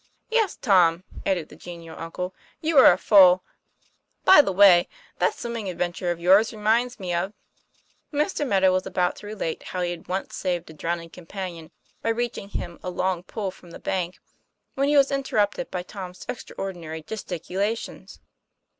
[0.31, 3.43] 'Yes, Tom," added the genial uncle, "you were a fool.
[4.25, 4.89] By the way,
[5.19, 7.33] that swimming adventure of yours reminds me of"
[8.11, 8.47] Mr.
[8.47, 11.69] Meadow was about to relate how he had once saved a drowning companion
[12.01, 14.17] by reaching him a long pole from the bank,
[14.73, 18.19] when he was interrupt by Tom's extraordinary gesticulations.